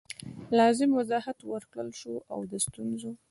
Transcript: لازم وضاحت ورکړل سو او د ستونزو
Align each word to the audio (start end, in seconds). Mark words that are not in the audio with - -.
لازم 0.57 0.89
وضاحت 0.99 1.37
ورکړل 1.51 1.89
سو 2.01 2.13
او 2.33 2.39
د 2.51 2.53
ستونزو 2.65 3.11